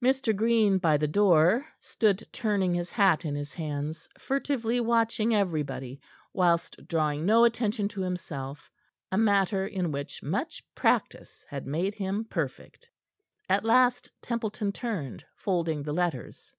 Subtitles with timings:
[0.00, 0.36] Mr.
[0.36, 6.00] Green, by the door, stood turning his hat in his hands, furtively watching everybody,
[6.32, 8.70] whilst drawing no attention to himself
[9.10, 12.88] a matter in which much practice had made him perfect.
[13.48, 16.52] At last Templeton turned, folding the letters.